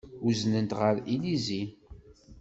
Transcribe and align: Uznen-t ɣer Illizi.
Uznen-t 0.27 0.71
ɣer 0.79 0.95
Illizi. 1.13 1.63